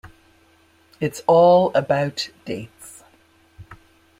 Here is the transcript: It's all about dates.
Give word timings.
It's 0.99 1.21
all 1.27 1.71
about 1.75 2.31
dates. 2.45 3.03